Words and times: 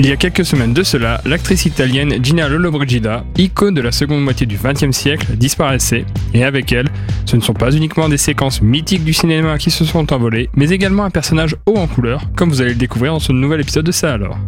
Il 0.00 0.06
y 0.06 0.12
a 0.12 0.16
quelques 0.16 0.44
semaines 0.44 0.74
de 0.74 0.84
cela, 0.84 1.20
l'actrice 1.24 1.66
italienne 1.66 2.24
Gina 2.24 2.48
Lollobrigida, 2.48 3.24
icône 3.36 3.74
de 3.74 3.80
la 3.80 3.90
seconde 3.90 4.22
moitié 4.22 4.46
du 4.46 4.56
XXe 4.56 4.96
siècle, 4.96 5.36
disparaissait, 5.36 6.04
et 6.32 6.44
avec 6.44 6.70
elle, 6.70 6.88
ce 7.26 7.34
ne 7.34 7.40
sont 7.40 7.52
pas 7.52 7.72
uniquement 7.72 8.08
des 8.08 8.16
séquences 8.16 8.62
mythiques 8.62 9.02
du 9.02 9.12
cinéma 9.12 9.58
qui 9.58 9.72
se 9.72 9.84
sont 9.84 10.12
envolées, 10.12 10.50
mais 10.54 10.70
également 10.70 11.02
un 11.02 11.10
personnage 11.10 11.56
haut 11.66 11.76
en 11.76 11.88
couleur, 11.88 12.22
comme 12.36 12.48
vous 12.48 12.60
allez 12.60 12.70
le 12.70 12.76
découvrir 12.76 13.12
dans 13.12 13.18
ce 13.18 13.32
nouvel 13.32 13.60
épisode 13.60 13.86
de 13.86 13.90
ça 13.90 14.12
alors. 14.12 14.38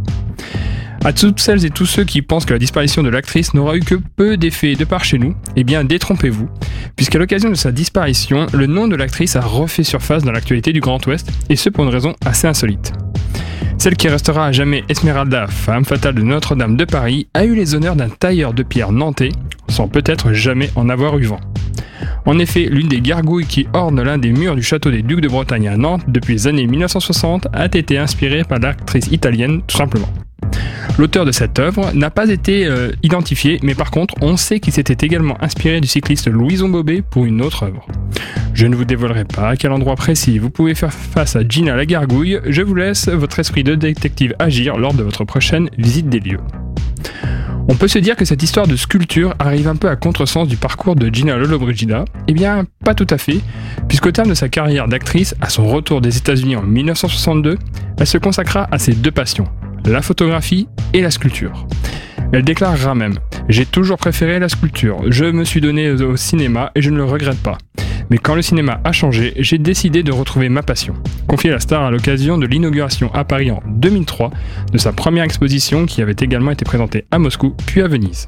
À 1.04 1.12
toutes 1.12 1.40
celles 1.40 1.64
et 1.64 1.70
tous 1.70 1.86
ceux 1.86 2.04
qui 2.04 2.22
pensent 2.22 2.44
que 2.44 2.52
la 2.52 2.58
disparition 2.60 3.02
de 3.02 3.08
l'actrice 3.08 3.52
n'aura 3.52 3.74
eu 3.74 3.80
que 3.80 3.96
peu 4.16 4.36
d'effet 4.36 4.76
de 4.76 4.84
part 4.84 5.02
chez 5.02 5.18
nous, 5.18 5.34
eh 5.56 5.64
bien 5.64 5.82
détrompez-vous, 5.82 6.48
puisqu'à 6.94 7.18
l'occasion 7.18 7.50
de 7.50 7.54
sa 7.56 7.72
disparition, 7.72 8.46
le 8.52 8.66
nom 8.66 8.86
de 8.86 8.94
l'actrice 8.94 9.34
a 9.34 9.40
refait 9.40 9.82
surface 9.82 10.22
dans 10.22 10.30
l'actualité 10.30 10.72
du 10.72 10.78
Grand 10.78 11.04
Ouest, 11.08 11.28
et 11.48 11.56
ce 11.56 11.70
pour 11.70 11.82
une 11.82 11.90
raison 11.90 12.14
assez 12.24 12.46
insolite. 12.46 12.92
Celle 13.80 13.96
qui 13.96 14.10
restera 14.10 14.44
à 14.44 14.52
jamais 14.52 14.84
Esmeralda, 14.90 15.46
femme 15.46 15.86
fatale 15.86 16.14
de 16.14 16.20
Notre-Dame 16.20 16.76
de 16.76 16.84
Paris, 16.84 17.28
a 17.32 17.46
eu 17.46 17.54
les 17.54 17.74
honneurs 17.74 17.96
d'un 17.96 18.10
tailleur 18.10 18.52
de 18.52 18.62
pierre 18.62 18.92
nantais, 18.92 19.30
sans 19.70 19.88
peut-être 19.88 20.34
jamais 20.34 20.68
en 20.76 20.90
avoir 20.90 21.16
eu 21.16 21.24
vent. 21.24 21.40
En 22.26 22.38
effet, 22.38 22.68
l'une 22.70 22.88
des 22.88 23.00
gargouilles 23.00 23.46
qui 23.46 23.68
ornent 23.72 24.02
l'un 24.02 24.18
des 24.18 24.32
murs 24.32 24.54
du 24.54 24.62
château 24.62 24.90
des 24.90 25.00
Ducs 25.00 25.22
de 25.22 25.28
Bretagne 25.28 25.66
à 25.66 25.78
Nantes 25.78 26.02
depuis 26.08 26.34
les 26.34 26.46
années 26.46 26.66
1960 26.66 27.48
a 27.54 27.64
été 27.64 27.96
inspirée 27.96 28.44
par 28.44 28.58
l'actrice 28.58 29.06
italienne 29.06 29.62
tout 29.66 29.78
simplement. 29.78 30.10
L'auteur 31.00 31.24
de 31.24 31.32
cette 31.32 31.58
œuvre 31.58 31.92
n'a 31.94 32.10
pas 32.10 32.28
été 32.28 32.66
euh, 32.66 32.90
identifié, 33.02 33.58
mais 33.62 33.74
par 33.74 33.90
contre, 33.90 34.12
on 34.20 34.36
sait 34.36 34.60
qu'il 34.60 34.74
s'était 34.74 35.06
également 35.06 35.42
inspiré 35.42 35.80
du 35.80 35.88
cycliste 35.88 36.28
Louison 36.28 36.68
Bobet 36.68 37.00
pour 37.00 37.24
une 37.24 37.40
autre 37.40 37.62
œuvre. 37.62 37.86
Je 38.52 38.66
ne 38.66 38.76
vous 38.76 38.84
dévoilerai 38.84 39.24
pas 39.24 39.48
à 39.48 39.56
quel 39.56 39.72
endroit 39.72 39.96
précis 39.96 40.38
vous 40.38 40.50
pouvez 40.50 40.74
faire 40.74 40.92
face 40.92 41.36
à 41.36 41.48
Gina 41.48 41.74
la 41.74 41.86
gargouille, 41.86 42.38
je 42.46 42.60
vous 42.60 42.74
laisse 42.74 43.08
votre 43.08 43.38
esprit 43.38 43.64
de 43.64 43.76
détective 43.76 44.34
agir 44.38 44.76
lors 44.76 44.92
de 44.92 45.02
votre 45.02 45.24
prochaine 45.24 45.70
visite 45.78 46.10
des 46.10 46.20
lieux. 46.20 46.40
On 47.66 47.76
peut 47.76 47.88
se 47.88 47.98
dire 47.98 48.14
que 48.14 48.26
cette 48.26 48.42
histoire 48.42 48.66
de 48.66 48.76
sculpture 48.76 49.34
arrive 49.38 49.68
un 49.68 49.76
peu 49.76 49.88
à 49.88 49.96
contresens 49.96 50.48
du 50.48 50.58
parcours 50.58 50.96
de 50.96 51.08
Gina 51.08 51.38
Lollobrigida. 51.38 52.04
Eh 52.28 52.34
bien, 52.34 52.66
pas 52.84 52.94
tout 52.94 53.06
à 53.08 53.16
fait, 53.16 53.40
puisqu'au 53.88 54.10
terme 54.10 54.28
de 54.28 54.34
sa 54.34 54.50
carrière 54.50 54.86
d'actrice, 54.86 55.34
à 55.40 55.48
son 55.48 55.66
retour 55.66 56.02
des 56.02 56.18
États-Unis 56.18 56.56
en 56.56 56.62
1962, 56.62 57.56
elle 57.96 58.06
se 58.06 58.18
consacra 58.18 58.68
à 58.70 58.78
ses 58.78 58.92
deux 58.92 59.12
passions, 59.12 59.46
la 59.86 60.02
photographie 60.02 60.68
et 60.92 61.00
la 61.00 61.10
sculpture. 61.10 61.66
Elle 62.32 62.44
déclarera 62.44 62.94
même 62.94 63.18
J'ai 63.48 63.66
toujours 63.66 63.98
préféré 63.98 64.38
la 64.38 64.48
sculpture, 64.48 65.00
je 65.08 65.24
me 65.24 65.44
suis 65.44 65.60
donné 65.60 65.90
au 65.90 66.16
cinéma 66.16 66.70
et 66.74 66.82
je 66.82 66.90
ne 66.90 66.96
le 66.96 67.04
regrette 67.04 67.42
pas. 67.42 67.58
Mais 68.10 68.18
quand 68.18 68.34
le 68.34 68.42
cinéma 68.42 68.80
a 68.82 68.90
changé, 68.90 69.34
j'ai 69.36 69.58
décidé 69.58 70.02
de 70.02 70.10
retrouver 70.10 70.48
ma 70.48 70.62
passion. 70.62 70.94
Confiée 71.28 71.50
à 71.50 71.54
la 71.54 71.60
star 71.60 71.82
à 71.82 71.90
l'occasion 71.92 72.38
de 72.38 72.46
l'inauguration 72.46 73.12
à 73.14 73.24
Paris 73.24 73.52
en 73.52 73.62
2003 73.66 74.30
de 74.72 74.78
sa 74.78 74.92
première 74.92 75.24
exposition 75.24 75.86
qui 75.86 76.02
avait 76.02 76.16
également 76.18 76.50
été 76.50 76.64
présentée 76.64 77.06
à 77.12 77.20
Moscou 77.20 77.54
puis 77.66 77.82
à 77.82 77.88
Venise. 77.88 78.26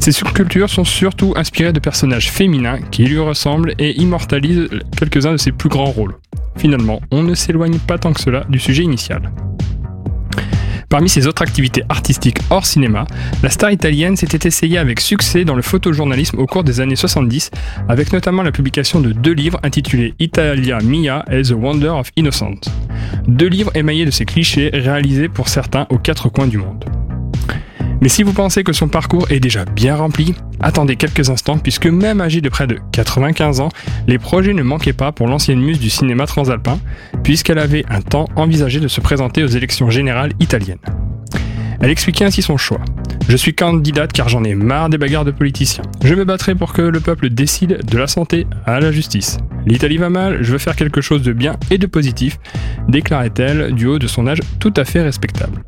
Ces 0.00 0.12
sculptures 0.12 0.70
sont 0.70 0.84
surtout 0.84 1.34
inspirées 1.36 1.72
de 1.72 1.78
personnages 1.78 2.30
féminins 2.30 2.80
qui 2.90 3.04
lui 3.04 3.18
ressemblent 3.18 3.74
et 3.78 4.00
immortalisent 4.00 4.68
quelques-uns 4.96 5.32
de 5.32 5.36
ses 5.36 5.52
plus 5.52 5.68
grands 5.68 5.84
rôles. 5.84 6.16
Finalement, 6.56 7.00
on 7.10 7.22
ne 7.22 7.34
s'éloigne 7.34 7.78
pas 7.78 7.98
tant 7.98 8.12
que 8.12 8.20
cela 8.20 8.44
du 8.48 8.58
sujet 8.58 8.82
initial. 8.82 9.30
Parmi 10.90 11.08
ses 11.08 11.28
autres 11.28 11.42
activités 11.42 11.84
artistiques 11.88 12.40
hors 12.50 12.66
cinéma, 12.66 13.06
la 13.44 13.48
star 13.48 13.70
italienne 13.70 14.16
s'était 14.16 14.48
essayée 14.48 14.76
avec 14.76 14.98
succès 14.98 15.44
dans 15.44 15.54
le 15.54 15.62
photojournalisme 15.62 16.40
au 16.40 16.46
cours 16.46 16.64
des 16.64 16.80
années 16.80 16.96
70, 16.96 17.52
avec 17.88 18.12
notamment 18.12 18.42
la 18.42 18.50
publication 18.50 19.00
de 19.00 19.12
deux 19.12 19.32
livres 19.32 19.60
intitulés 19.62 20.14
Italia 20.18 20.80
Mia 20.82 21.24
et 21.30 21.42
The 21.42 21.52
Wonder 21.52 21.90
of 21.90 22.10
Innocence. 22.16 22.68
Deux 23.28 23.46
livres 23.46 23.70
émaillés 23.76 24.04
de 24.04 24.10
ces 24.10 24.24
clichés 24.24 24.70
réalisés 24.72 25.28
pour 25.28 25.48
certains 25.48 25.86
aux 25.90 25.98
quatre 25.98 26.28
coins 26.28 26.48
du 26.48 26.58
monde. 26.58 26.84
Mais 28.00 28.08
si 28.08 28.24
vous 28.24 28.32
pensez 28.32 28.64
que 28.64 28.72
son 28.72 28.88
parcours 28.88 29.30
est 29.30 29.40
déjà 29.40 29.64
bien 29.66 29.94
rempli, 29.94 30.34
attendez 30.62 30.96
quelques 30.96 31.30
instants 31.30 31.58
puisque 31.58 31.86
même 31.86 32.20
âgée 32.20 32.40
de 32.40 32.48
près 32.48 32.66
de 32.66 32.78
95 32.92 33.60
ans, 33.60 33.70
les 34.06 34.18
projets 34.18 34.54
ne 34.54 34.62
manquaient 34.62 34.92
pas 34.92 35.12
pour 35.12 35.26
l'ancienne 35.26 35.60
muse 35.60 35.80
du 35.80 35.90
cinéma 35.90 36.26
transalpin, 36.26 36.78
puisqu'elle 37.22 37.58
avait 37.58 37.84
un 37.88 38.02
temps 38.02 38.26
envisagé 38.36 38.80
de 38.80 38.88
se 38.88 39.00
présenter 39.00 39.42
aux 39.42 39.48
élections 39.48 39.90
générales 39.90 40.32
italiennes. 40.40 40.78
Elle 41.80 41.90
expliquait 41.90 42.26
ainsi 42.26 42.42
son 42.42 42.58
choix. 42.58 42.80
Je 43.28 43.36
suis 43.36 43.54
candidate 43.54 44.12
car 44.12 44.28
j'en 44.28 44.44
ai 44.44 44.54
marre 44.54 44.90
des 44.90 44.98
bagarres 44.98 45.24
de 45.24 45.30
politiciens. 45.30 45.84
Je 46.04 46.14
me 46.14 46.24
battrai 46.24 46.54
pour 46.54 46.72
que 46.72 46.82
le 46.82 47.00
peuple 47.00 47.30
décide 47.30 47.80
de 47.86 47.98
la 47.98 48.06
santé 48.06 48.46
à 48.66 48.80
la 48.80 48.92
justice. 48.92 49.38
L'Italie 49.66 49.96
va 49.96 50.10
mal, 50.10 50.42
je 50.42 50.52
veux 50.52 50.58
faire 50.58 50.76
quelque 50.76 51.00
chose 51.00 51.22
de 51.22 51.32
bien 51.32 51.56
et 51.70 51.78
de 51.78 51.86
positif, 51.86 52.38
déclarait-elle 52.88 53.74
du 53.74 53.86
haut 53.86 53.98
de 53.98 54.08
son 54.08 54.26
âge 54.26 54.40
tout 54.58 54.74
à 54.76 54.84
fait 54.84 55.00
respectable. 55.00 55.62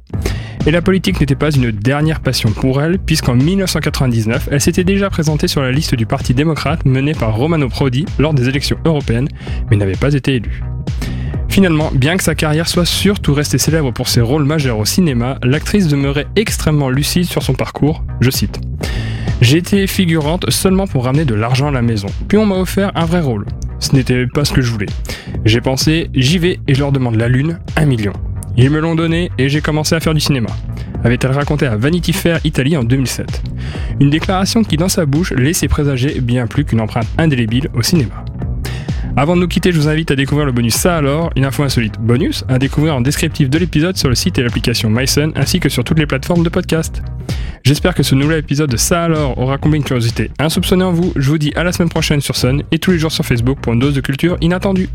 Et 0.65 0.71
la 0.71 0.81
politique 0.81 1.19
n'était 1.19 1.35
pas 1.35 1.51
une 1.51 1.73
dernière 1.73 2.21
passion 2.21 2.51
pour 2.51 2.81
elle, 2.81 3.01
puisqu'en 3.01 3.35
1999, 3.35 4.49
elle 4.53 4.61
s'était 4.61 4.85
déjà 4.85 5.11
présentée 5.11 5.49
sur 5.49 5.61
la 5.61 5.73
liste 5.73 5.97
du 5.97 6.07
Parti 6.07 6.35
démocrate 6.35 6.85
mené 6.85 7.15
par 7.15 7.35
Romano 7.35 7.69
Prodi 7.69 8.07
lors 8.21 8.33
des 8.33 8.49
élections 8.49 8.79
européennes, 8.85 9.29
mais 9.71 9.77
n'avait 9.77 9.97
pas 9.97 10.15
été 10.15 10.37
élue. 10.37 10.63
Finalement, 11.49 11.91
bien 11.93 12.17
que 12.17 12.23
sa 12.23 12.37
carrière 12.37 12.69
soit 12.69 12.85
surtout 12.85 13.35
restée 13.35 13.59
célèbre 13.59 13.93
pour 13.93 14.09
ses 14.09 14.21
rôles 14.21 14.45
majeurs 14.45 14.79
au 14.79 14.85
cinéma, 14.85 15.37
l'actrice 15.43 15.89
demeurait 15.89 16.29
extrêmement 16.37 16.91
lucide 16.91 17.25
sur 17.25 17.43
son 17.43 17.55
parcours, 17.55 18.05
je 18.21 18.31
cite. 18.31 18.61
J'ai 19.41 19.59
été 19.59 19.89
figurante 19.89 20.49
seulement 20.51 20.87
pour 20.87 21.05
ramener 21.05 21.25
de 21.25 21.35
l'argent 21.35 21.67
à 21.67 21.73
la 21.73 21.83
maison, 21.83 22.09
puis 22.29 22.39
on 22.39 22.47
m'a 22.47 22.55
offert 22.55 22.93
un 22.95 23.05
vrai 23.05 23.21
rôle. 23.21 23.47
Ce 23.81 23.97
n'était 23.97 24.29
pas 24.29 24.45
ce 24.45 24.53
que 24.53 24.63
je 24.63 24.71
voulais. 24.71 24.87
J'ai 25.45 25.61
pensé, 25.61 26.09
j'y 26.15 26.39
vais 26.39 26.61
et 26.69 26.75
je 26.75 26.79
leur 26.79 26.93
demande 26.93 27.17
la 27.17 27.27
lune, 27.27 27.59
un 27.75 27.85
million. 27.85 28.13
Ils 28.57 28.71
me 28.71 28.81
l'ont 28.81 28.95
donné 28.95 29.31
et 29.39 29.49
j'ai 29.49 29.61
commencé 29.61 29.95
à 29.95 30.01
faire 30.01 30.15
du 30.15 30.21
cinéma, 30.21 30.51
avait-elle 31.05 31.33
raconté 31.33 31.67
à 31.67 31.77
Vanity 31.77 32.13
Fair 32.13 32.39
Italie 32.45 32.77
en 32.77 32.85
2007. 32.85 33.43
Une 34.01 34.11
déclaration 34.11 34.63
qui, 34.63 34.77
dans 34.77 34.89
sa 34.89 35.07
bouche, 35.07 35.33
laissait 35.33 35.69
présager 35.69 36.21
bien 36.21 36.47
plus 36.47 36.65
qu'une 36.65 36.81
empreinte 36.81 37.07
indélébile 37.19 37.69
au 37.75 37.83
cinéma. 37.83 38.25
Avant 39.17 39.37
de 39.37 39.43
nous 39.43 39.49
quitter, 39.49 39.73
je 39.73 39.79
vous 39.79 39.89
invite 39.89 40.11
à 40.11 40.17
découvrir 40.17 40.47
le 40.47 40.53
bonus 40.53 40.75
Ça 40.75 40.97
alors, 40.97 41.31
une 41.37 41.45
info 41.45 41.63
insolite 41.63 41.99
bonus, 41.99 42.45
à 42.49 42.59
découvrir 42.59 42.97
en 42.97 43.01
descriptif 43.01 43.51
de 43.51 43.59
l'épisode 43.59 43.97
sur 43.97 44.09
le 44.09 44.15
site 44.15 44.39
et 44.39 44.43
l'application 44.43 44.89
MySun, 44.89 45.33
ainsi 45.35 45.61
que 45.61 45.69
sur 45.69 45.85
toutes 45.85 45.99
les 45.99 46.07
plateformes 46.07 46.43
de 46.43 46.49
podcast. 46.49 47.03
J'espère 47.63 47.95
que 47.95 48.03
ce 48.03 48.15
nouvel 48.15 48.39
épisode 48.39 48.71
de 48.71 48.77
Ça 48.77 49.05
alors 49.05 49.37
aura 49.39 49.59
comblé 49.59 49.79
une 49.79 49.85
curiosité 49.85 50.31
insoupçonnée 50.39 50.85
en 50.85 50.93
vous. 50.93 51.13
Je 51.17 51.29
vous 51.29 51.39
dis 51.39 51.53
à 51.57 51.63
la 51.63 51.73
semaine 51.73 51.91
prochaine 51.91 52.21
sur 52.21 52.37
Sun 52.37 52.63
et 52.73 52.79
tous 52.79 52.91
les 52.91 52.99
jours 52.99 53.13
sur 53.13 53.25
Facebook 53.25 53.59
pour 53.61 53.73
une 53.73 53.81
dose 53.81 53.95
de 53.95 54.01
culture 54.01 54.37
inattendue. 54.41 54.89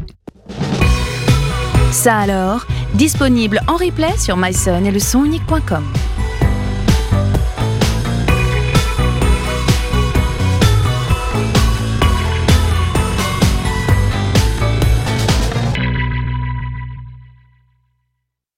Ça 1.91 2.17
alors, 2.17 2.65
disponible 2.93 3.61
en 3.67 3.75
replay 3.75 4.15
sur 4.17 4.37
myson 4.37 4.83
et 4.85 4.91
le 4.91 4.99